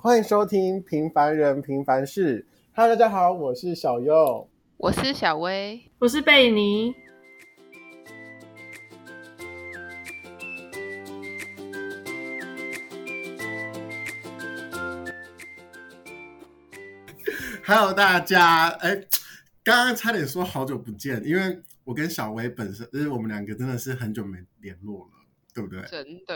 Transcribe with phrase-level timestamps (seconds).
[0.00, 2.40] 欢迎收听《平凡人平凡事》。
[2.72, 6.94] Hello，大家好，我是小优，我是小薇，我是贝尼。
[17.66, 18.94] Hello，大家，哎，
[19.64, 25.10] 刚刚差点说好久不见，因为我跟小薇本身，就是我们两个真的是很久没联络了，
[25.52, 25.82] 对不对？
[25.90, 26.34] 真的，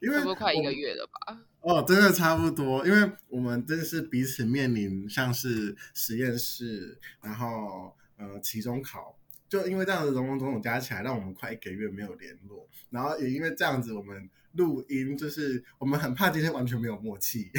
[0.00, 1.40] 因为差不多快一个月了吧？
[1.60, 9.18] 哦，真的差不多，因为我们真的是彼此面临像是实验室，然后呃期中考，
[9.48, 17.50] 就因为这样子种种种种加起来，让我们快一个月没有联络，然后也因为这样子，我们录音就是我们很怕今天完全没有默契。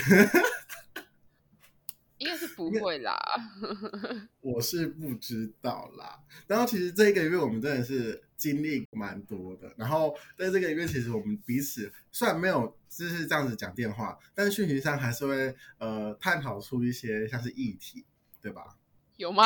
[2.25, 3.15] 应该是不会啦，
[4.41, 6.20] 我是不知道啦。
[6.48, 9.71] 然后其实这一个月我们真的是经历蛮多的。
[9.77, 18.03] 然后在这个月，其实我们彼此虽然没有就是这样子讲电话，但是讯息上还是会呃探讨出一些像是议题，
[18.41, 18.76] 对吧？
[19.18, 19.46] 有吗？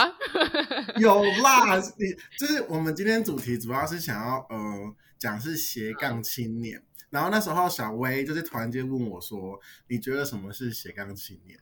[0.97, 6.81] 有啦， 你就是我们今天主题主要是想要呃讲是斜杠青年。
[7.11, 11.59] 然后那时候小薇就是突然间问我说：“你觉得什么是斜杠青年？”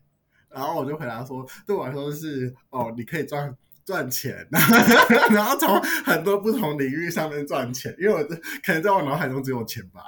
[0.57, 3.55] 然后我就回答说，对我来说是哦，你可以赚
[3.85, 4.45] 赚钱，
[5.31, 8.23] 然后从很多不同领域上面赚钱，因为我
[8.63, 10.03] 可能在我脑海中只有钱吧。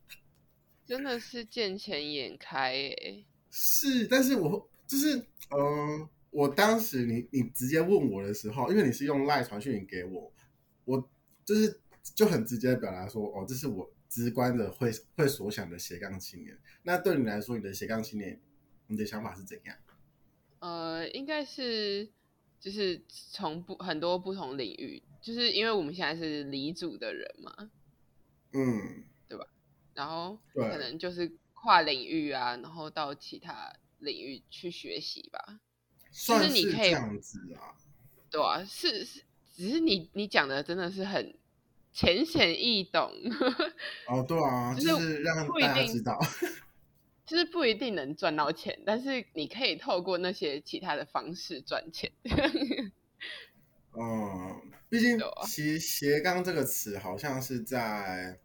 [0.86, 3.26] 真的是见钱眼开诶。
[3.50, 5.16] 是，但是我就是
[5.50, 10.32] 嗯、呃，我当时你你直接问我的时候，因为你是用赖传讯给我，
[10.84, 11.08] 我
[11.44, 11.80] 就是
[12.14, 16.56] 就很直接的表达说，哦，这是我直观的会会所想的斜杠青年。
[16.82, 18.40] 那对你来说，你的斜杠青年？
[18.86, 19.76] 你的想法是怎样？
[20.60, 22.08] 呃，应该是
[22.58, 27.70] 就是从不很多不同领域，就是因为我们现在是离组的人嘛，
[28.52, 29.46] 嗯，对吧？
[29.94, 35.60] 然后可能就是跨领域啊，然后到其他领域去学习吧。
[36.10, 37.76] 算是你可以这样子啊，
[38.30, 39.22] 对啊，是是，
[39.54, 41.36] 只是你你讲的真的是很
[41.92, 43.12] 浅显易懂。
[44.08, 46.18] 哦，对啊，就是让大家知道。
[47.26, 52.12] 就是不一定能赚到钱，但是你可以透过那些其他的方式赚钱。
[53.92, 58.38] 嗯， 毕竟其实斜杠这个词好像是在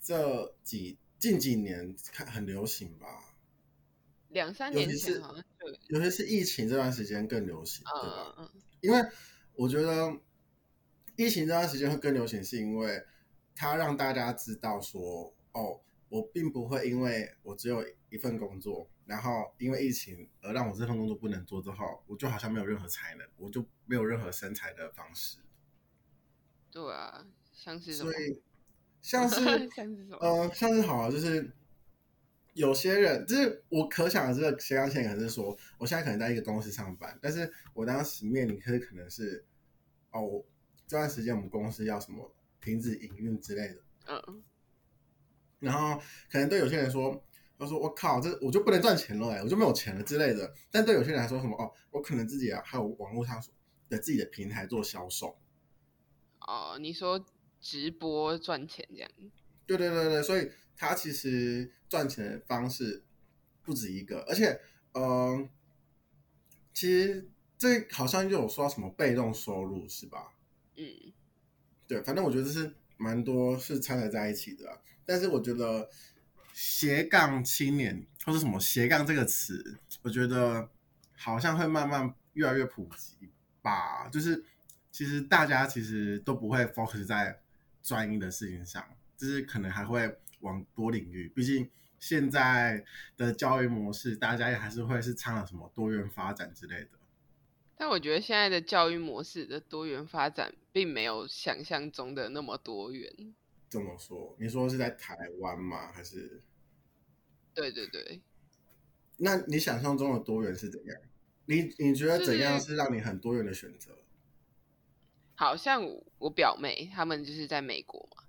[0.00, 3.08] 这几近几年看很流行吧？
[4.28, 5.44] 两三年前好像
[5.88, 8.52] 尤其是疫情这段时间更流行，嗯、对吧？
[8.82, 9.00] 因为
[9.54, 10.16] 我觉得
[11.16, 13.02] 疫情这段时间会更流行，是因为
[13.54, 15.80] 它让大家知道说，哦。
[16.08, 25.38] 我并不会因为我只有一份工作，然后因为疫情而让我这份工作不能做之后，我就好像没有任何才能，我就没有任何生财的方式。
[26.70, 28.12] 对啊，像是什么？
[28.12, 28.40] 所以
[29.02, 29.36] 像是
[29.74, 30.16] 像是什么？
[30.20, 31.50] 呃，像是好啊，就是
[32.54, 39.44] 有些人，就是我可想的这个斜杠青年，可能是说，我现在可能在一个公司上班，但是我当时面临可是可能是
[40.12, 40.44] 哦，
[40.86, 44.42] 这段时间我们公司要什么停止营运之类的，嗯。
[45.58, 46.00] 然后
[46.30, 47.24] 可能对有些人说，
[47.58, 50.52] 他说我靠，这我就不能赚钱了哎，我就没有钱了之类的。
[50.70, 53.42] 但对有些人来说，什么哦，我可能自己啊，还有网络上
[53.88, 55.38] 的自己的平台做销售。
[56.40, 57.24] 哦，你说
[57.60, 59.10] 直播赚钱这样？
[59.66, 63.02] 对对对对，所以他其实赚钱的方式
[63.62, 64.60] 不止一个，而且
[64.92, 65.48] 嗯、呃，
[66.72, 67.28] 其实
[67.58, 70.34] 这好像就有说到什么被动收入是吧？
[70.76, 70.84] 嗯，
[71.88, 74.82] 对，反正我觉得这是蛮多是掺杂在一起的。
[75.06, 75.88] 但是我觉得
[76.52, 80.68] 斜杠青年或者什么斜杠这个词，我觉得
[81.16, 83.30] 好像会慢慢越来越普及
[83.62, 84.08] 吧。
[84.08, 84.44] 就是
[84.90, 87.40] 其实大家其实都不会 focus 在
[87.82, 88.84] 专一的事情上，
[89.16, 91.28] 就是可能还会往多领域。
[91.28, 92.84] 毕竟现在
[93.16, 96.90] 的教育模式，大家也还是会是倡导什么多元发展之类的。
[97.76, 103.34] 但我觉得现在的教育模式的多元发展，并没有想象中的那么多元。
[103.76, 105.92] 这么说，你说是在台湾吗？
[105.92, 106.42] 还是？
[107.52, 108.22] 对对对。
[109.18, 110.98] 那你想象中的多元是怎样？
[111.44, 113.98] 你你觉得怎样是让你很多元的选择？
[115.34, 115.84] 好像
[116.16, 118.24] 我表妹他们就是在美国嘛，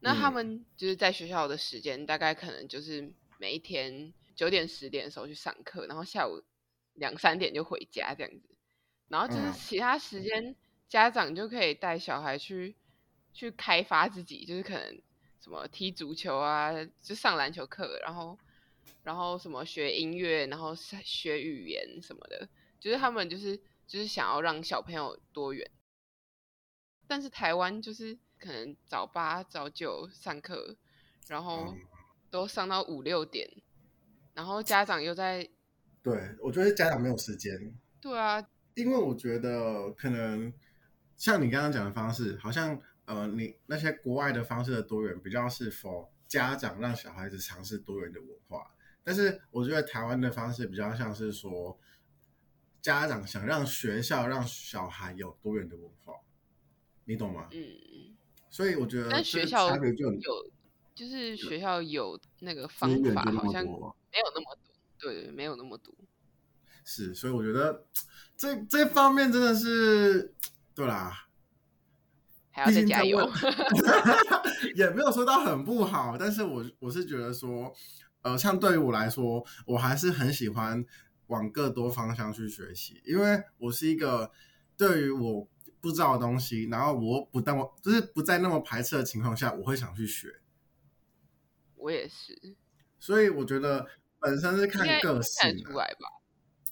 [0.00, 6.42] 那他们就是在学校的时间、嗯、大概可能就是每一天九点十点的时候去上课，然后下午
[6.92, 8.50] 两三点就回家这样子，
[9.08, 10.54] 然后就是其他时间
[10.90, 12.76] 家长就可以带小孩去。
[13.32, 15.00] 去开发自己，就是可能
[15.40, 18.38] 什么踢足球啊，就上篮球课，然后
[19.02, 22.48] 然后什么学音乐，然后学语言什么的，
[22.78, 23.56] 就是他们就是
[23.86, 25.70] 就是想要让小朋友多元。
[27.06, 30.76] 但是台湾就是可能早八早九上课，
[31.26, 31.74] 然后
[32.30, 33.50] 都上到五六点，
[34.34, 35.48] 然后家长又在，
[36.02, 37.74] 对，我觉得家长没有时间。
[38.00, 40.52] 对啊，因为我觉得可能
[41.16, 42.80] 像你刚刚讲的方式，好像
[43.10, 48.70] 呃，你那些国外的方式的多元比较是 for 家长让小孩子尝试多元的文化，
[49.02, 51.76] 但是我觉得台湾的方式比较像是说
[52.80, 56.14] 家长想让学校让小孩有多元的文化，
[57.04, 57.48] 你懂吗？
[57.50, 58.14] 嗯，
[58.48, 60.50] 所以我觉得，但学校有，
[60.94, 65.92] 就是学校有那个方法，好像没有那么多，对，没有那么多。
[66.84, 67.84] 是，所以我觉得
[68.36, 70.32] 这这方面真的是
[70.76, 71.26] 对啦，
[72.60, 73.18] 还要再加油。
[74.76, 77.72] 也没有说到很不好，但是我我是觉得说，
[78.22, 80.84] 呃，像对于我来说，我还是很喜欢
[81.28, 84.30] 往更多方向去学习，因为我是一个
[84.76, 85.48] 对于我
[85.80, 90.40] 不知道的东西，然后我不但我就是不在那么排斥的情况下，我会想去学。
[91.76, 92.54] 我也是，
[92.98, 93.86] 所以我觉得
[94.18, 96.06] 本身是看个性出来吧。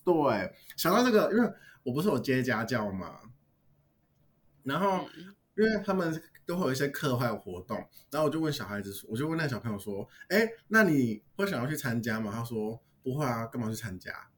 [0.04, 1.52] 对，想到这个，因为
[1.82, 3.20] 我不是有接家教嘛，
[4.62, 5.08] 然后
[5.58, 7.76] 因为他们都会有一些课外活动，
[8.10, 12.30] 然后我就问小孩子说，我就问那个小朋友说，哎，那你会想要去参加吗？
[12.32, 14.30] 他说不会啊，干嘛去参加？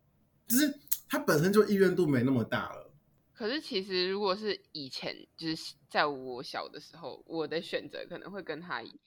[0.48, 2.90] 就是他本身就意愿度没那么大了。
[3.34, 8.98] 可是其实如果是以前，就是在我小的时候，我的选择可能会跟他一样，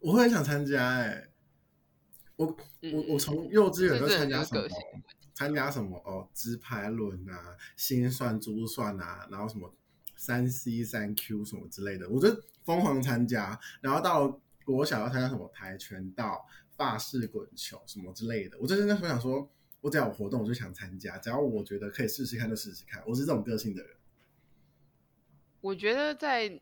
[0.00, 1.30] 我会很想参加哎、欸。
[2.36, 2.46] 我
[2.92, 4.68] 我我从幼稚园就参加什么？
[5.34, 6.28] 参加什么哦？
[6.34, 9.74] 直排轮啊，心算、珠算啊，然后什么
[10.20, 12.28] 三 C、三 Q 什么之类的，我就
[12.62, 13.58] 疯狂参加。
[13.80, 16.46] 然后到了国小要参加什么跆拳道、
[16.76, 19.50] 法式滚球什么之类的，我就真的很想说，
[19.80, 23.02] 我只要有活动我就想参加，只要我觉得可以试试看就试试看。
[23.06, 23.96] 我是这种个性的人。
[25.62, 26.60] 我觉得在，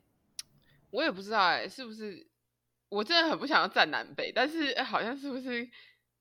[0.90, 2.28] 我也不知道哎、是不是？
[2.90, 5.68] 我真的很不想要站南北，但是好像是不是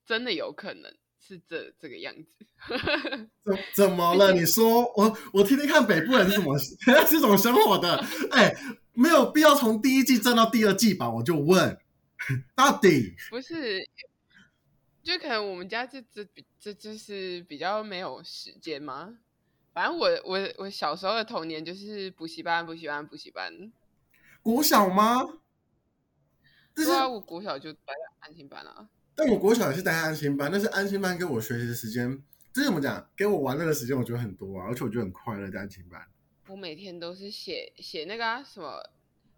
[0.04, 2.46] 真的有可能是这这个样子？
[3.44, 4.32] 怎怎么了？
[4.32, 6.58] 你说我我天天看北部人是怎么
[7.06, 7.96] 是怎么生活的？
[8.32, 8.54] 哎，
[8.92, 11.08] 没有必要从第一季站到第二季吧？
[11.10, 11.78] 我就问，
[12.54, 13.80] 到底不是？
[15.02, 16.26] 就可能我们家这这
[16.60, 19.18] 这就是比较没有时间吗？
[19.72, 23.72] 反正我我我小时候的童年就是补习班补习班补习班，
[24.42, 25.22] 国小吗？
[26.74, 28.88] 对啊，我国小就待在安心班啊。
[29.18, 32.22] 但我国小也是待在安心班，但是安心班给我学习的时间，
[32.52, 33.04] 这怎么讲？
[33.16, 36.00] 给我玩乐的时间，我觉得很多啊，而且我觉得很快乐在安心班。
[36.46, 38.80] 我每天都是写写那个啊，什么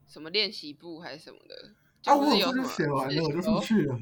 [0.07, 1.73] 什么练习簿还是什么的。
[2.05, 3.99] 啊，我就是写完了我就出去了。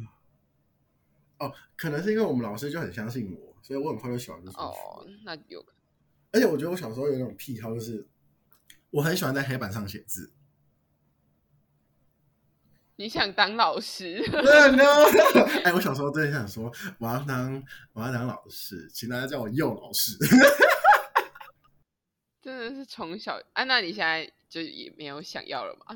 [1.38, 4.60] 哦，可能是因为我们老师就很相信我，所以我很快就写完就出去。
[4.60, 5.64] 哦，那有。
[6.32, 8.04] 而且我觉得我小时候有那种癖好，就是
[8.90, 10.32] 我很喜欢在黑板上写字。
[12.98, 14.20] 你想当老师？
[15.64, 17.62] 哎，我小时候真的想说，我要当
[17.92, 20.16] 我要当老师，请大家叫我幼老师。
[22.42, 23.62] 真的是从小啊？
[23.64, 25.94] 那你现在就也没有想要了吗？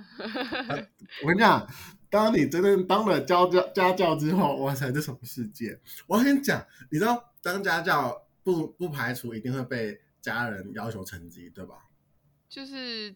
[0.69, 0.79] 啊、
[1.23, 1.69] 我跟你讲，
[2.09, 5.77] 当你真正当了家教家教之后，哇塞，这什么世界？
[6.07, 11.75] 我跟你讲，你知道当家教不不排除一定会被家人要求成绩，对吧？
[12.49, 13.13] 就是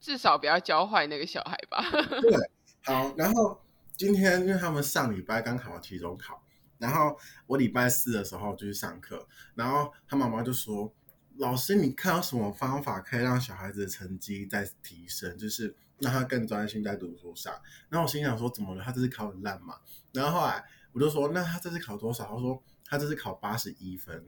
[0.00, 1.82] 至少不要教坏那个小孩吧。
[2.20, 2.50] 对。
[2.84, 3.60] 好，然后
[3.96, 6.42] 今天因为他们上礼拜刚考完期中考，
[6.78, 10.92] 然后我礼拜四的时候就去上课，然后他妈妈就说
[11.38, 17.54] ：“老师，你看到什么方法可以让小孩子的成绩再提升，就是让他更专心在读书上？”
[17.88, 18.82] 然后我心想说：“怎么了？
[18.82, 19.76] 他这次考很烂嘛？”
[20.12, 24.26] 然后后来我就说：“那他这次考多少？”他说：“他这次考八十一分。”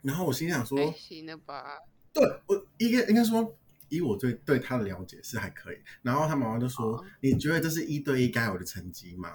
[0.00, 1.78] 然后我心想说：“还行了吧？”
[2.14, 3.58] 对，我应该应该说。
[3.96, 7.04] 以我对对他的了解是还可以，然后他妈妈就说：“oh.
[7.20, 9.28] 你觉得这是一对一该有的成绩吗？”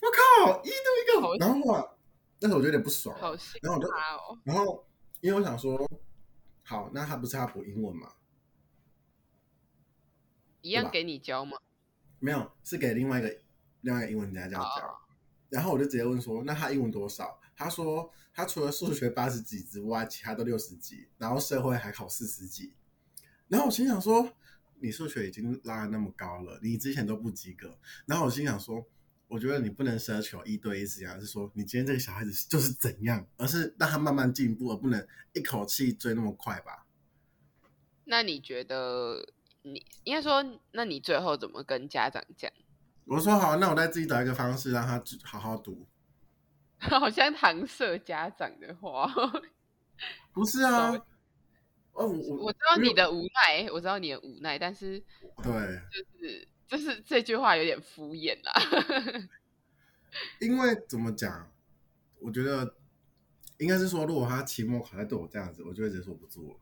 [0.00, 0.08] 我
[0.46, 1.84] 靠，一对一个，然后啊，
[2.38, 3.88] 但是我觉得有点不爽，好然后我就，
[4.44, 4.86] 然后
[5.20, 5.90] 因为我想说，
[6.62, 8.12] 好，那他不是要补英文吗？
[10.60, 11.58] 一样给你教吗？
[12.20, 13.36] 没有，是给另外一个
[13.80, 14.86] 另外一个英文家教教。
[14.86, 14.96] Oh.
[15.50, 22.74] 然后我就直接问说：“那他英文多少？”他说：“他除了数学八十几之外，其他都六十几，然后社会还考四十几。”
[23.48, 24.32] 然后我心想说，
[24.80, 27.78] 你数学已经拉的那么高了，你之前都不及格。
[28.06, 28.84] 然后我心想说，
[29.28, 36.86] 我觉得你不能奢求一对一这样，是说你今天这个小孩子就是怎样，而是让他慢慢进步，而不能一口气追那么快吧？
[38.04, 39.32] 那你觉得
[39.62, 42.50] 你应该说，那你最后怎么跟家长讲？
[43.06, 45.86] 我说好，那我再自己找一个方式让他好好读。
[46.78, 49.10] 好像搪塞家长的话，
[50.32, 50.92] 不是啊。
[51.94, 55.02] 哦，我我知道你的无奈，我知道你的无奈，但是
[55.42, 58.52] 对，就是就是这句话有点敷衍啦。
[60.40, 61.50] 因为怎么讲？
[62.20, 62.74] 我觉得
[63.58, 66.56] 应该是说，如果他期末考在对我这样子，我就会直接说不做了。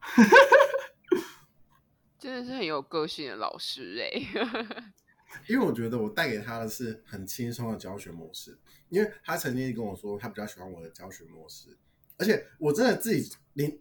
[2.18, 4.66] 真的是很有个性的老师哎、欸。
[5.48, 8.58] 因为我觉得我带给他的是很轻松的教学模式，
[8.88, 11.78] 因为他曾经跟我说他比较喜欢我的教学模式，
[12.18, 13.78] 而且我真的自己连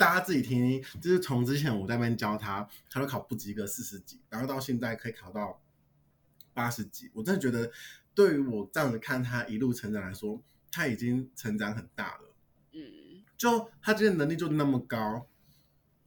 [0.00, 5.60] 大家自己听听，就是从之前我在那边教他，他都考不及格四十几，然后到现在可以考到
[6.54, 7.70] 八十几，我真的觉得
[8.14, 10.42] 对于我这样子看他一路成长来说，
[10.72, 12.34] 他已经成长很大了。
[12.72, 15.26] 嗯，就他这些能力就那么高，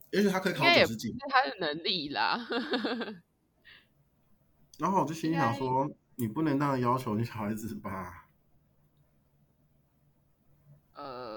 [0.10, 2.48] 也许他可以考九十几，是他的能力啦。
[4.80, 8.22] 然后我就心里想说，你不能那样要求你小孩子吧？
[10.96, 11.33] 呃，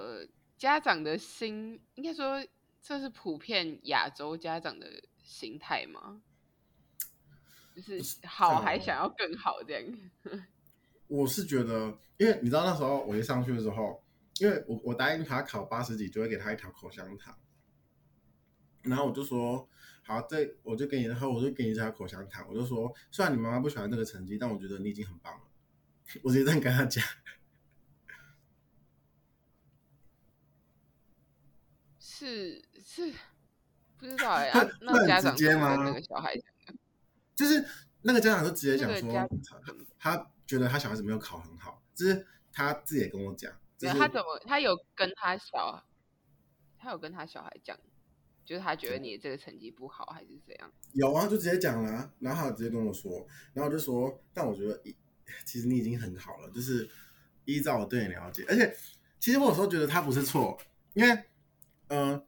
[0.56, 2.44] 家长的心，应该说
[2.82, 4.86] 这是普遍亚洲家长的
[5.22, 6.20] 心态吗？
[7.74, 9.98] 就是好还想要更好这样。
[11.08, 14.02] 我是觉得，因为你知道那时候我一上去的时候，
[14.38, 17.36] 因为我我答应他考八十几就会给他一条口香糖，
[18.82, 19.68] 然后我就说。
[20.08, 22.46] 好，这我就给你，然后我就给你一条口香糖。
[22.48, 25.40] 我就说，虽然你妈妈不喜欢这个成绩，但我觉得你已经很棒了。
[26.22, 27.04] 我直接这样跟他讲。
[32.18, 33.12] 是是，
[33.98, 36.76] 不知道哎、啊，那家长跟那个小孩讲
[37.34, 37.62] 就是
[38.02, 39.28] 那个家长就直接讲说，
[39.98, 43.52] 他觉得他小孩子没有考很好，就是他自己也跟我讲。
[43.76, 45.84] 就是他怎么，他有跟他小，
[46.78, 47.78] 他有跟他小孩讲。
[48.46, 50.72] 就是他觉得你这个成绩不好，还是怎样？
[50.92, 54.80] 有啊，就直接讲了、啊，然后他直接跟我说，然后就说，但我觉得，
[55.44, 56.88] 其实你已经很好了，就是
[57.44, 58.72] 依照我对你了解，而且
[59.18, 60.56] 其实我有时候觉得他不是错，
[60.94, 61.24] 因为，嗯、
[61.88, 62.24] 呃，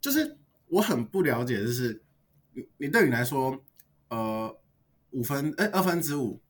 [0.00, 2.02] 就是我很不了解，就是
[2.52, 3.64] 你你对你来说，
[4.08, 4.58] 呃，
[5.10, 6.40] 五分哎二分之五，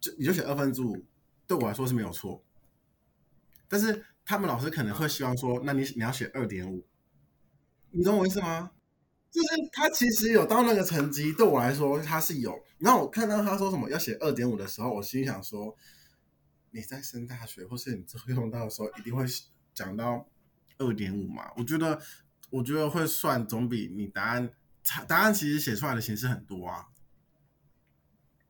[0.00, 1.04] 就你就写二分之五，
[1.46, 2.42] 对我来说是没有错，
[3.68, 6.86] 但是他们老师可能会希望说，那你你要写二点五。
[7.90, 8.70] 你懂我意思吗？
[9.30, 12.62] 就是他其实有到那个成绩，对我来说他是有。
[12.78, 15.74] 然后我看到他说什么要写二点五的时候，我心想说，
[16.70, 19.24] 你在升大学或是你之后用到的时候，一定会
[19.74, 20.26] 讲到
[20.78, 21.50] 二点五嘛？
[21.56, 22.00] 我觉得，
[22.50, 24.50] 我觉得会算总比你答案
[25.06, 26.86] 答案其实写出来的形式很多啊。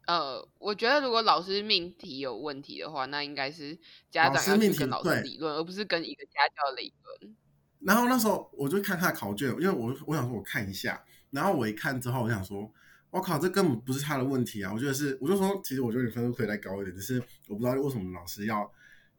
[0.07, 3.79] 呃，我觉得如果老师命题有问题的话，那应该是
[4.11, 7.37] 家长要去跟老师理论，而不是跟一个家教理论。
[7.81, 12.73] 然后那时候我就看他的考卷，因为我我想说我看一下，然后我一看之后，我想说，
[13.11, 14.73] 我靠，这根本不是他的问题啊！
[14.73, 18.71] 我觉得是，我就说，其实我觉得你分数可以再高一点，只是我不知道为什么老师要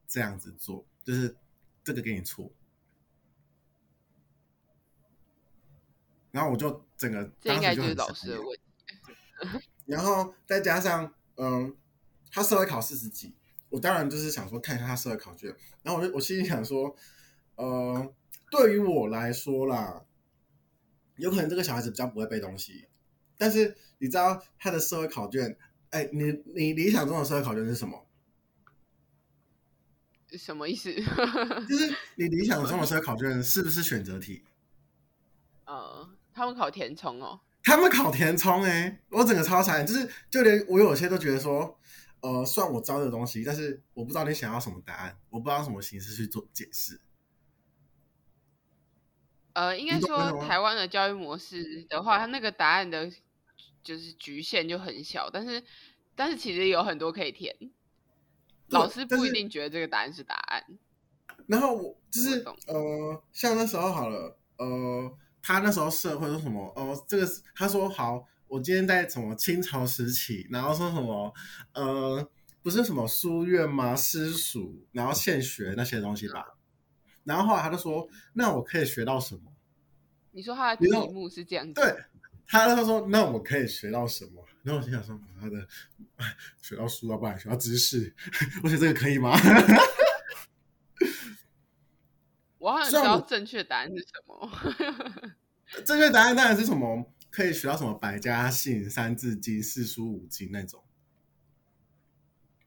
[0.08, 1.36] 这样子做，就是
[1.84, 2.52] 这个给你错。
[6.40, 9.68] 然后我就整个当时就很，这应该就是老师的问题。
[9.86, 11.76] 然后再加上，嗯，
[12.32, 13.36] 他社会考四十几，
[13.68, 15.54] 我当然就是想说看一下他社会考卷，
[15.84, 16.96] 然后我就我心里想说，
[17.56, 18.14] 呃。
[18.52, 20.04] 对于我来说啦，
[21.18, 22.88] 有可能这个小孩子比较不会背东西，
[23.38, 25.56] 但是你知道他的社会考卷，
[25.92, 28.08] 哎，你你理想中的社会考卷是什么？
[30.36, 30.92] 什么意思？
[31.70, 34.44] 就是你理想中的社会考卷是不是选择题？
[35.66, 37.42] 呃，他们考填充哦。
[37.62, 41.78] 他们考填充哎，我整个超惨，就是就连我有些都觉得说，
[42.22, 47.02] 呃，算我招的东西，但是我不知道你想要什么答案，我不知道什么形式去做解释。
[49.52, 53.12] 呃，应该说台湾的教育模式的话，它那个答案的，
[53.84, 55.62] 就是局限就很小，但是，
[56.16, 57.54] 但是其实有很多可以填，
[58.70, 60.64] 老师不一定觉得这个答案是答案。
[61.48, 65.18] 然后我就是呃，像那时候好了，呃，
[65.50, 66.72] 他那时候社会说什么？
[66.76, 71.34] 哦、呃，这个他说好，我今天在什么清朝时期，然后说什么？
[71.74, 72.30] 呃，
[72.62, 73.96] 不是什么书院吗？
[73.96, 76.46] 私塾，然后现学那些东西吧。
[77.24, 79.42] 然后后来他就说：“那我可以学到什么？”
[80.30, 81.96] 你说他的题目是这样子，对，
[82.46, 85.68] 他他说：“那我可以学到什么？”然后我心想说：“他的
[86.62, 88.16] 学到书啊，不然学到知识。
[88.62, 89.36] ”我觉得这个可以吗？
[92.70, 94.50] 我好像知道正确答案是什么。
[95.86, 97.06] 正确答案当然是什么？
[97.30, 100.84] 可以学到什么百家姓、三字经、四书五经那种。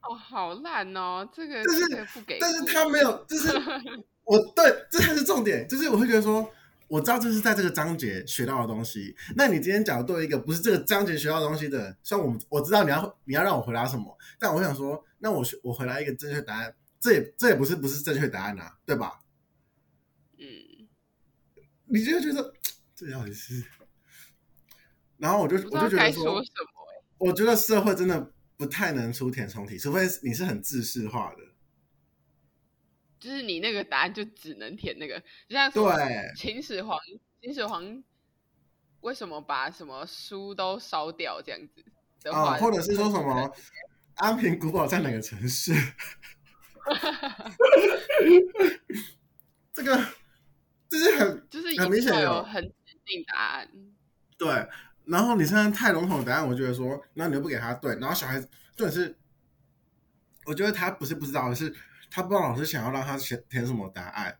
[0.02, 1.28] 哦，好烂哦！
[1.32, 3.48] 这个就是这个不给，但是他没有，就是。
[4.24, 6.48] 我对，这才是重点，就是我会觉得说，
[6.86, 9.16] 我知道这是在这个章节学到的东西。
[9.34, 19.21] 那你今天讲的对一个不是这个章节学到的东西的，像我们我知道你要你要让我回答什么，但我想说，那我我回答一个正确答案，这也这也不是不是正确答案啊，对吧？
[21.92, 22.54] 嗯，你就会觉得
[22.94, 23.64] 这到底是？
[25.18, 26.42] 然后我就我就觉得说，
[27.18, 31.38] 我觉得社会真的不太能出填充题，除非你是很自式化的，
[33.20, 35.84] 就是你那个答案就只能填那个，就像对
[36.36, 36.98] 秦始皇，
[37.40, 38.02] 秦始皇
[39.02, 41.84] 为什么把什么书都烧掉这样子
[42.22, 43.54] 的话，啊，或者是说什么
[44.14, 45.72] 安平古堡在哪个城市？
[49.72, 50.04] 这个
[50.92, 53.70] 就是很就是很明显有很指定答案，
[54.36, 54.68] 对。
[55.06, 58.46] 然后你现在太笼统的答案，我觉得说，那你又不给他对，然后小孩子
[58.76, 59.16] 重点是，
[60.44, 61.74] 我觉得他不是不知道，是
[62.10, 64.38] 他不知道老师想要让他填填什么答案。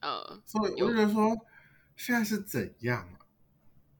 [0.00, 1.36] 呃，所以我就觉得说，
[1.96, 3.20] 现在是怎样啊？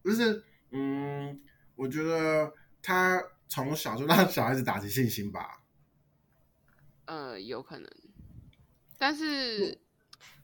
[0.02, 1.38] 就是，嗯，
[1.76, 5.62] 我觉得他从小就让小孩子打击信心吧。
[7.04, 7.88] 呃，有可能，
[8.98, 9.80] 但是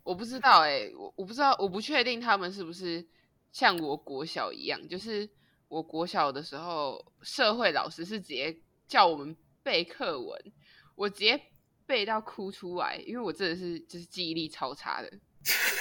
[0.05, 3.05] 我不知道哎、欸，我我不知道，我不确定他们是不是。
[3.53, 5.31] 像我国小一样，就是
[5.69, 8.59] 我国小的时候，社会老师是直接
[8.89, 10.53] 叫我们背课文，
[10.97, 11.41] 我直接
[11.87, 15.09] 背到哭出来，因为我真的是就是记忆力超差的。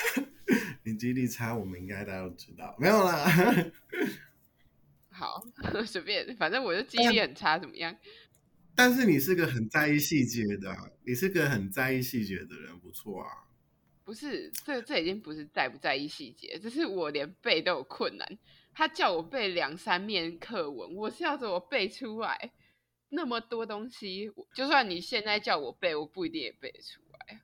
[0.86, 3.26] 你记忆力差，我们应该大家都知道，没有啦。
[5.10, 5.42] 好，
[5.84, 7.98] 随便，反正我就记忆力很差，怎么样？
[8.76, 13.30] 但是你是个很在意细节的，你是个很在意细节的人，不错啊。
[14.06, 18.38] 不是，这这已经不是在不在意细节，只是我连背都有困难。
[18.74, 22.52] 他叫我背两三面课文，我是要怎么背出来？
[23.10, 27.40] 那么多东西，就算你现在叫我背，我不一定也背得出来。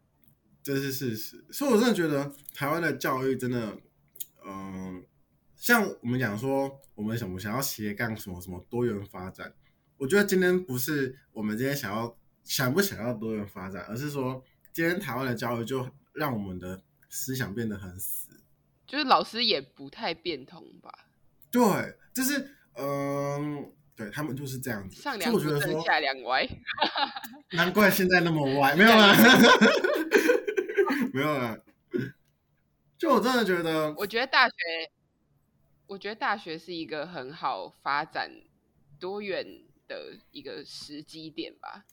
[0.61, 3.77] 这是事实，所以我真的觉得台湾的教育真的，
[4.43, 5.05] 嗯、
[5.55, 9.53] 像我们讲说，我们想不想要斜杠什么什么多元发展？
[9.97, 15.89] 我觉得今天不是我们今天想要想不想要多元发展，而是说今天台湾的教育就。
[16.13, 18.41] 让我们的思想变得很死，
[18.85, 21.07] 就是老师也不太变通吧？
[21.51, 21.61] 对，
[22.13, 25.01] 就是嗯，对他们就是这样子。
[25.01, 26.47] 上梁不正下梁歪，
[27.53, 29.15] 难怪现在那么歪，没有啦，
[31.13, 31.57] 没有啦。
[32.97, 34.55] 就我真的觉得，我觉得大学，
[35.87, 38.29] 我觉得大学是一个很好发展
[38.99, 41.85] 多元的一个时机点吧。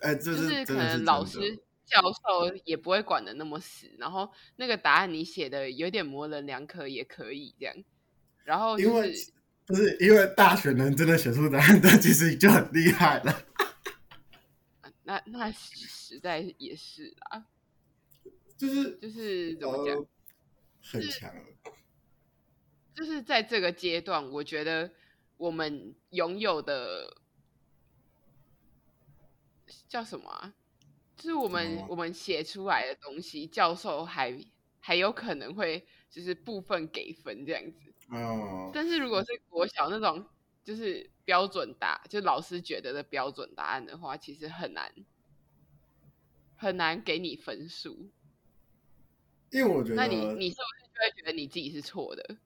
[0.00, 1.62] 哎，这是就是可能老师。
[1.90, 7.74] 教授也不会管的那么死，然后那个答案你写的有点模棱两可也可以这样，
[8.44, 9.14] 然后、就是、因为
[9.66, 13.44] 不是因为大学能真的写出答案，但其实就很厉害了。
[15.02, 17.44] 那那实在也是啦，
[18.56, 20.06] 就是就是怎么讲，呃、
[20.82, 21.34] 很强。
[22.94, 24.90] 就是在这个阶段，我觉得
[25.36, 27.16] 我们拥有的
[29.88, 30.54] 叫什么啊？
[31.20, 34.34] 就是我们、嗯、我们写出来的东西，教授还
[34.80, 37.94] 还有可能会就是部分给分这样子。
[38.08, 38.70] 哦。
[38.72, 40.24] 但是如果是国小那种
[40.64, 44.90] 就是标准答，就老师觉得的标准答案的话，其实很难
[46.56, 48.10] 很难给你分数。
[49.50, 52.36] 因为我觉得，那你你是不是就会觉得你自己是错的？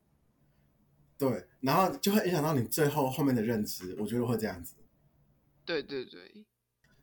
[1.17, 3.95] 对，然后就会影响到你最后后面的认知。
[4.01, 4.75] 我觉得会这样子。
[5.65, 6.45] 对对对，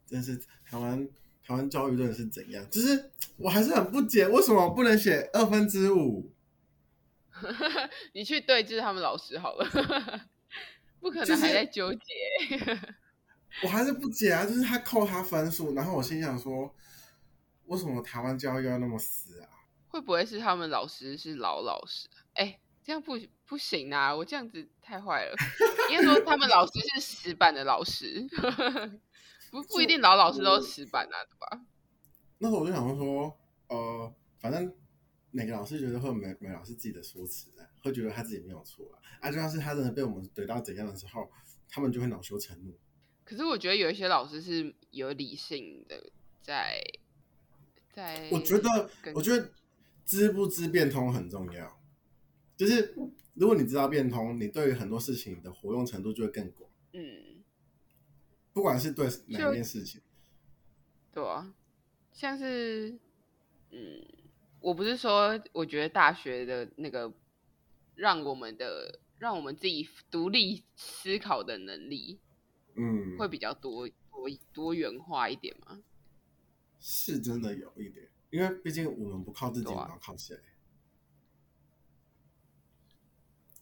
[0.05, 1.07] 真是台湾。
[1.45, 2.65] 台湾教育真的是怎样？
[2.69, 6.31] 就是我还是很不解，为什么不能写二分之五？
[8.13, 9.67] 你去对峙他们老师好了，
[11.01, 11.99] 不可能还在纠结。
[12.49, 12.95] 就是、
[13.63, 16.73] 我还是不解啊，就是他扣他分数，然后我心想说，
[17.65, 19.49] 为什么台湾教育要那么死啊？
[19.87, 22.07] 会不会是他们老师是老老师？
[22.33, 24.15] 哎、欸，这样不不行啊！
[24.15, 25.35] 我这样子太坏了。
[25.89, 28.25] 应该说他们老师是死板的老师。
[29.51, 31.65] 不不一定老老师都是死板啊，对吧？
[32.39, 33.37] 那时候我就想说，
[33.67, 34.73] 呃，反正
[35.29, 38.97] 每个老师觉得会每每个老师自己的说辞的，会觉得他自己没有错啊。
[39.19, 41.29] 啊，就像是他真的被我们怼到怎样的时候，
[41.69, 42.73] 他们就会恼羞成怒。
[43.23, 46.11] 可是我觉得有一些老师是有理性的
[46.41, 46.81] 在，
[47.93, 48.29] 在在。
[48.31, 49.51] 我觉得，我觉得
[50.05, 51.79] 知不知变通很重要。
[52.57, 52.95] 就是
[53.35, 56.69] 如果你知道变通，你对于很多事情的活用程度就会更广。
[56.93, 57.30] 嗯。
[58.53, 60.01] 不管是对哪一件事情，
[61.13, 61.53] 对啊，
[62.11, 62.99] 像是，
[63.69, 64.05] 嗯，
[64.59, 67.13] 我不是说，我觉得大学的那个
[67.95, 72.19] 让我们的让我们自己独立思考的能力，
[72.75, 75.81] 嗯，会比较多多多元化一点吗？
[76.79, 80.35] 是真的有一点，因为毕竟我们不靠自己，我们要靠谁？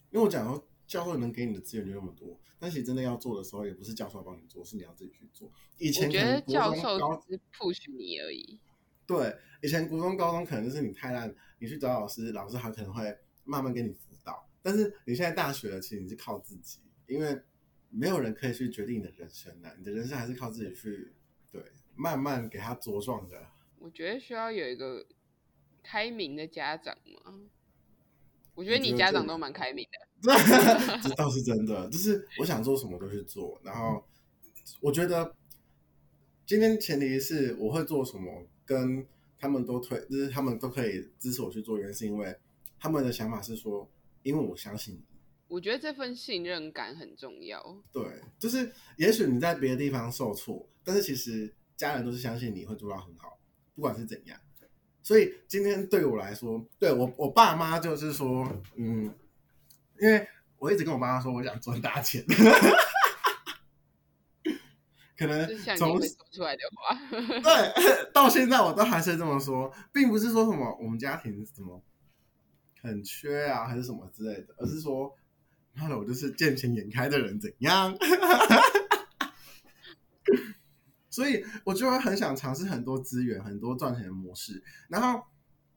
[0.10, 0.69] 因为我讲说。
[0.90, 5.48] 教授能给你的资源就那么多，但其实真的要做的时候，也不是教授帮你做，是你要自己去做。
[5.78, 6.98] 以前觉得教授
[7.28, 8.60] 只是 push 你而已。
[9.06, 14.50] 对，以前国中、高中可能就是你太烂，你去找老师，老师还可能会慢慢给你辅导。
[14.64, 17.40] 但是你现在大学了，其实你是靠自己，因为
[17.90, 21.14] 没有人可以去决定你的人生的，你的人生还是靠自己去，
[21.52, 21.64] 对，
[21.96, 23.48] 慢慢给他茁壮的。
[23.78, 25.06] 我觉得需要有一个
[25.84, 27.42] 开明的家长嘛。
[28.60, 29.88] 我觉得你家长都蛮开明
[30.22, 30.34] 的，
[31.02, 31.90] 这倒是真的。
[31.90, 34.04] 就是我想做什么都去做，然后
[34.82, 35.34] 我觉得
[36.46, 39.08] 今天前提是我会做什么，跟
[39.40, 42.36] 他们都推，就是他们都可以支持我去做，原因是因为
[42.78, 43.90] 他们的想法是说，
[44.24, 45.02] 因为我相信你。
[45.48, 47.82] 我觉得这份信任感很重要。
[47.94, 48.04] 对，
[48.38, 53.40] 就是也许你在别的地方受挫，但是其实家人都是相信你会做到很好，
[53.74, 54.38] 不管是怎样。
[55.10, 59.12] 所以今天对我来说，对我我爸妈就是说，嗯，
[60.00, 60.28] 因为
[60.60, 62.24] 我一直跟我妈妈说我想赚大钱，
[65.18, 71.82] 可能从说出来的话，对， 到现在我都还是这么说，并不是说什么我们家庭什么
[72.84, 75.12] 很缺啊，还是什么之类的，而是说。
[75.74, 77.94] 妈的，我就是见钱眼开的人，怎样？
[81.20, 84.64] 所以我就会很想尝试很多资源、很多赚钱的模式。
[84.88, 85.22] 然后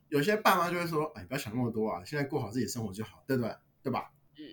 [0.08, 3.52] 有些爸妈就会说：“哎，不要想那么多啊，现在过好自己的生活就好，对不对？
[3.82, 4.44] 对吧？”嗯。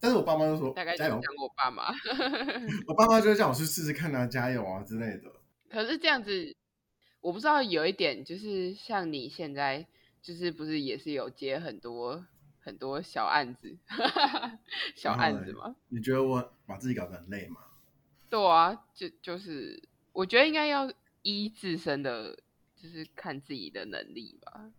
[0.00, 1.94] 但是我爸妈就说：“大概加油。”讲我爸妈，
[2.88, 5.32] 我爸妈就会叫我去试试看啊，加油啊之类的。
[5.70, 6.56] 可是这样子，
[7.20, 9.86] 我不知道有一点，就是像你现在，
[10.20, 12.26] 就是不是也是有接很多。
[12.62, 13.74] 很多小案子，
[14.94, 15.74] 小案子吗？
[15.88, 17.56] 你觉得我把自己搞得很累吗？
[18.28, 20.92] 对啊，就就是我觉得应该要
[21.22, 22.38] 依自身的，
[22.76, 24.70] 就是看自己的能力吧。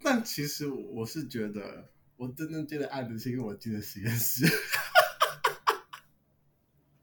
[0.00, 4.46] 但其实我是觉得，我真正接的案子是因为我进了实验室。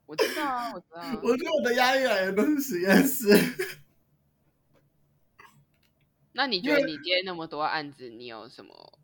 [0.06, 1.20] 我知道啊，我知道啊。
[1.24, 3.28] 我觉得我的压力来源都是实验室。
[6.34, 9.00] 那你觉得你接那么多案子，你有什么？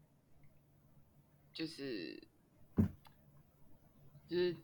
[1.54, 2.22] 就是，
[4.28, 4.56] 就是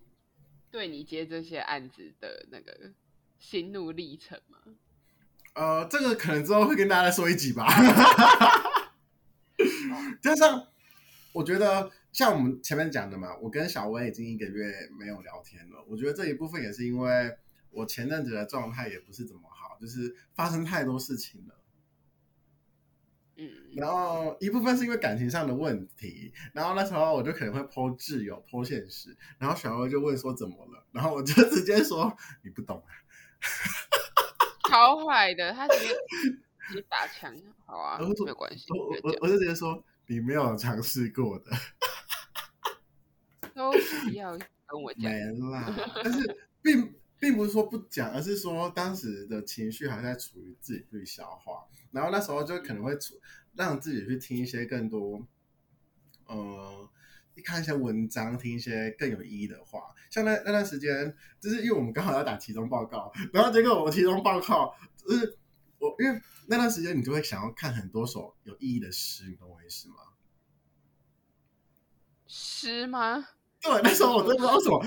[0.70, 2.92] 对你接这些案子的那个
[3.44, 4.58] 心路历程吗？
[5.54, 7.68] 呃，这个可能之后会跟大家再说一集吧。
[10.22, 10.66] 加上，
[11.34, 15.84] 我觉得像我们前面讲的嘛，我跟小薇已经一个月没有聊天了。
[15.90, 17.38] 我觉得这一部分也是因为
[17.70, 21.56] 我前阵子的状态也不是怎么好，就是发生太多事情了。
[23.36, 32.90] 嗯，然后一部分是因为感情上的问题，然后那时候我就可能会 po 挚友 po 现实，然后小薇就问说怎么了，然后我就直接说你不懂啊，
[34.70, 35.88] 超坏的，他直接
[36.68, 41.52] 直接打枪，好啊， 没有关系，我我我就直接说你没有尝试过的，
[43.54, 44.32] 都不要
[44.66, 51.66] 跟我讲，没啦，但是并并不是说不讲，而是说当时的情绪还在处于自己去消化。
[51.92, 52.98] 然后那时候就可能会
[53.54, 55.22] 让自己去听一些更多，
[56.26, 56.90] 呃，
[57.42, 59.82] 看一些文章，听一些更有意义的话。
[60.10, 65.38] 像那那段时间，就是因为我们刚好要打期中报告，然后结果我期中报告就是
[65.80, 69.96] 我，因为那段时间你就会想要看很多首有意义的诗，你懂我意思吗？
[72.28, 73.28] 诗吗？
[73.64, 74.86] 对，那时候我都不知道什么。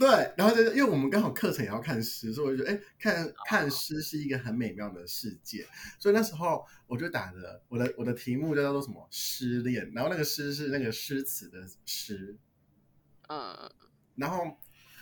[0.00, 5.64] 对，然后就是因为我们刚好课程也要看诗，所以我就觉得，哎，看看诗是一个很美妙的世界。
[6.00, 12.36] 所以那时候我就打着我的我的题目叫做什么“失恋”，然后那个诗是那个诗词的诗。
[13.28, 13.70] 嗯。
[14.16, 14.58] 然后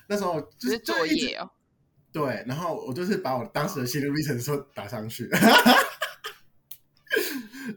[0.06, 1.50] 那时候就是作业哦。
[2.12, 5.28] 对，然后我就是把我当时的心路历程说打上去。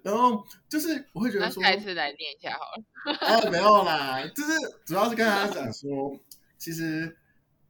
[0.04, 3.44] 然后就是我会觉得说，下次来念一下好了。
[3.48, 4.52] 哦，没有啦，就是
[4.86, 6.20] 主要是跟大家讲说，
[6.58, 7.16] 其实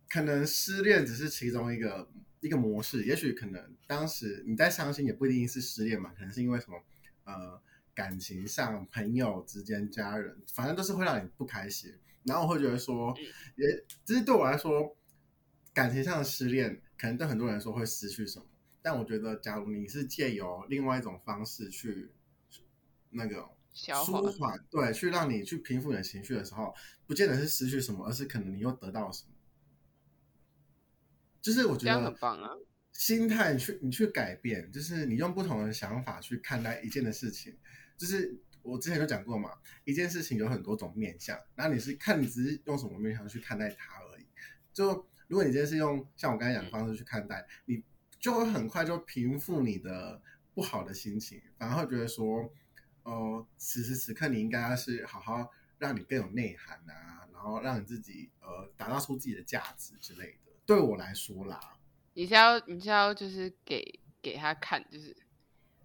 [0.10, 6.82] 可能失恋只是其中一个一个模式，也许可能当时你在伤心，也不一定是失恋嘛，可能是因为什么
[7.26, 7.62] 呃
[7.94, 11.94] 感情上、朋友之间、家人，反正都是会让你不开心。
[12.24, 13.16] 然后我会觉得说，
[13.56, 13.66] 也
[14.06, 14.96] 其实对我来说，
[15.74, 18.46] 感情上的失恋，可能对很多人说会失去什么。
[18.90, 22.10] 但我觉得，假如你是借由另外一种方式去
[23.10, 26.74] 那个舒缓，对，去让你去平复你的情绪的时候，
[27.06, 29.32] 不见得是失去什么，而是可能你又得到了什么。
[31.42, 32.52] 就是我觉得很棒啊，
[32.94, 37.58] 心态去你去改变，就是你用不同的想法去看待一件的事情。
[37.98, 39.52] 就是我之前就讲过嘛，
[39.84, 44.26] 一件事情有很多种面向，然后你是看你只是用什么面向去看待它而已。
[44.72, 47.84] 就如果你今天是用像我刚才讲的方式去看待你。
[48.20, 50.22] 就会很快就平复你的
[50.54, 52.52] 不好的心情，反而会觉得说，
[53.04, 60.52] 呃，此时此刻你应该是好好让你更有内涵啊，然后让你自己呃打造出自己的价值之类的。
[60.66, 61.60] 对我来说啦，
[62.14, 65.16] 你是要你是要就是给给他看，就是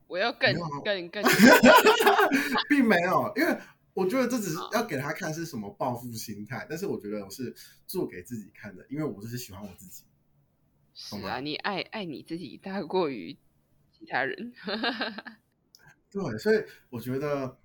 [0.06, 1.22] 我要更更更，
[2.68, 3.58] 并没有，因为
[3.94, 7.54] 我觉得这只是要给他看是什么报复心态，但是我觉得我是
[7.86, 10.04] 做给自己看的，因为我就是喜欢我自己。
[10.94, 13.36] 是啊，你爱爱你自己大过于
[13.92, 14.52] 其他人。
[16.10, 17.58] 对，所以我觉得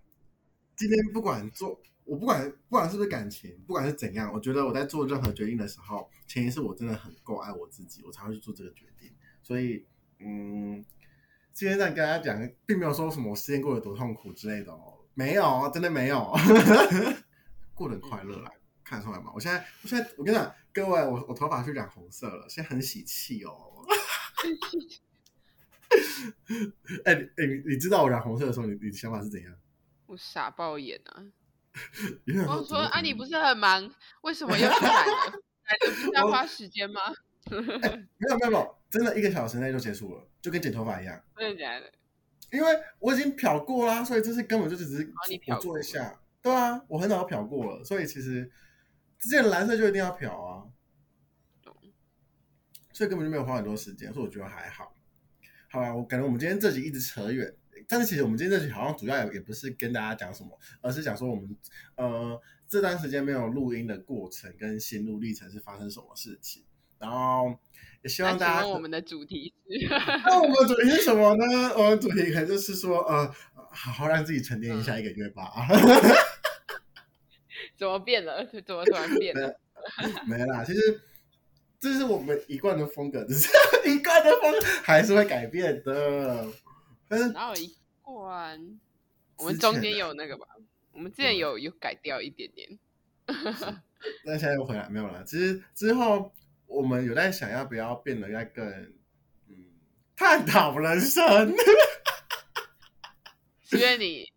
[0.75, 9.11] 今天不管做，我不管不管是不是感情，不管是怎样，我觉得我在做任何决定的时候，前提是我真的很够爱我自己，我才会去做这个决定。
[9.43, 9.85] 所以，
[10.19, 10.85] 嗯，
[11.51, 16.33] 今天在跟大家讲，并没有说什么我失恋过得多痛苦之类的哦，没有，真的没有，
[17.75, 18.51] 过得很快乐啦，
[18.83, 19.31] 看得出来吗？
[19.35, 23.83] 我现在，我现在，我跟你讲，各位，我我头发是染红色了，现在很喜气哦。
[27.03, 29.51] 哎，哎，你你知道我染红色的时候，你你想法是怎样？
[30.05, 31.25] 我傻爆眼啊！
[32.47, 35.41] 我说啊，你不是很忙，为什么又去染了？
[35.63, 37.01] 染的不是要花时间吗？
[37.49, 37.59] 欸、
[38.17, 41.19] 没有没有没有，真的一个小时内就结束了，就跟剪头发一样。
[41.35, 41.91] 真的假的？
[42.51, 42.67] 因为
[42.99, 45.11] 我已经漂过啦，所以这是根本就只是
[45.47, 46.21] 我做一下。
[46.39, 48.51] 对啊，我很早就漂过了，所以其实
[49.19, 50.63] 之前蓝色就一定要漂啊。
[52.93, 54.95] 所以根本就没有花很多时间，所以我觉得还好。
[55.69, 57.53] 好吧，我感觉我们今天这集一直扯远，
[57.87, 61.55] 但是其实我们今天这集好像主要也也不是跟大家讲什么，而是讲说我们
[61.95, 66.63] 呃这段时间没有录音的过程跟心路历程是发生什么事情。
[66.97, 67.55] 然后
[68.01, 69.87] 也希望大家，我们的主题是，
[70.25, 71.45] 那我们的主题是什么呢？
[71.77, 73.31] 我们主题可能就是说，呃，
[73.69, 75.51] 好好让自己沉淀一下一个月吧。
[75.69, 75.77] 嗯、
[77.77, 78.43] 怎么变了？
[78.65, 79.59] 怎么突然变了？
[80.27, 81.01] 没啦，其实
[81.79, 83.47] 这是我们一贯的风格，只是
[83.89, 86.47] 一贯的风还是会改变的。
[87.07, 88.79] 但是哪有一贯？
[89.37, 90.47] 我们中间有那个吧？
[90.91, 92.77] 我们之前有有改掉一点点，
[94.25, 95.23] 那现在又回来没有了。
[95.23, 96.33] 其实之后。
[96.69, 98.67] 我们有在想要不要变得要更
[99.47, 99.55] 嗯
[100.17, 101.55] 探讨人生，
[103.71, 104.29] 因为你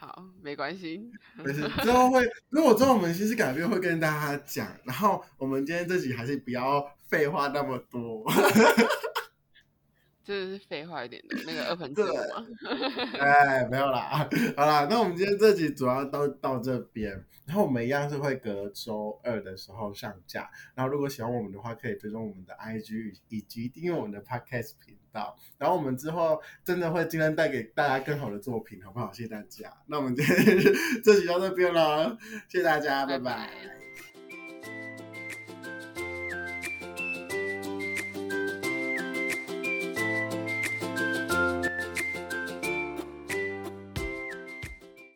[0.00, 0.98] 好没关系，
[1.44, 1.68] 没事。
[1.82, 8.24] 之后会如果之后我们其实改变会跟大家讲，然后我们今天这集还是不要废话那么多。
[10.24, 12.46] 这是废话一点的那个二分之一吗？
[13.18, 20.48] 哎，没有啦，好啦，那我们今天这集主要都到这边，然后我们一样是会隔周二的时候上架。
[20.74, 25.36] 然后如果喜欢我们的话，可以追踪我们的 IG 以及订阅我们的 Podcast 频道。
[25.58, 29.12] 然后我们之后真的会尽量带给大家更好的作品，好不好？
[29.12, 29.72] 谢谢大家。
[29.86, 30.58] 那我们今天
[31.02, 32.16] 这集到这边了，
[32.48, 33.24] 谢谢大家，拜拜。
[33.24, 33.89] 拜拜。